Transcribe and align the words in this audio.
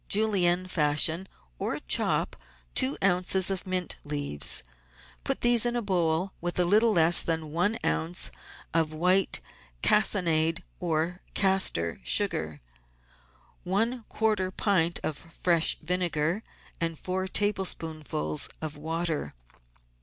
Julienne 0.09 0.65
fashion, 0.67 1.27
or 1.59 1.77
chop, 1.77 2.35
two 2.73 2.97
oz. 3.03 3.51
of 3.51 3.67
mint 3.67 3.97
leaves. 4.03 4.63
Put 5.23 5.41
these 5.41 5.63
in 5.63 5.75
a 5.75 5.81
bowl 5.83 6.31
with 6.41 6.57
a 6.57 6.65
little 6.65 6.91
less 6.91 7.21
than 7.21 7.51
one 7.51 7.77
oz. 7.83 8.31
of 8.73 8.93
white 8.95 9.41
cassonade 9.83 10.63
or 10.79 11.21
castor 11.35 12.01
sugar, 12.03 12.61
one 13.63 14.03
quarter 14.09 14.49
pint 14.49 14.99
of 15.03 15.15
fresh 15.17 15.77
vinegar, 15.79 16.41
and 16.79 16.97
four 16.97 17.27
tablespoonfuls 17.27 18.49
of 18.59 18.75
water. 18.75 19.35